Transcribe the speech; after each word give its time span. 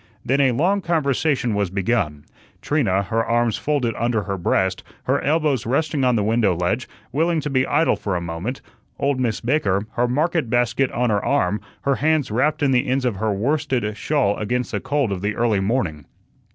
Then 0.25 0.41
a 0.41 0.51
long 0.51 0.81
conversation 0.81 1.53
was 1.53 1.69
begun, 1.69 2.25
Trina, 2.59 3.03
her 3.03 3.23
arms 3.23 3.57
folded 3.57 3.93
under 3.95 4.23
her 4.23 4.35
breast, 4.35 4.81
her 5.03 5.23
elbows 5.23 5.67
resting 5.67 6.03
on 6.03 6.15
the 6.15 6.23
window 6.23 6.55
ledge, 6.55 6.89
willing 7.11 7.39
to 7.41 7.51
be 7.51 7.67
idle 7.67 7.95
for 7.95 8.15
a 8.15 8.19
moment; 8.19 8.61
old 8.97 9.19
Miss 9.19 9.41
Baker, 9.41 9.85
her 9.91 10.07
market 10.07 10.49
basket 10.49 10.89
on 10.91 11.11
her 11.11 11.23
arm, 11.23 11.61
her 11.83 11.97
hands 11.97 12.31
wrapped 12.31 12.63
in 12.63 12.71
the 12.71 12.87
ends 12.87 13.05
of 13.05 13.17
her 13.17 13.31
worsted 13.31 13.95
shawl 13.95 14.35
against 14.37 14.71
the 14.71 14.79
cold 14.79 15.11
of 15.11 15.21
the 15.21 15.35
early 15.35 15.59
morning. 15.59 16.05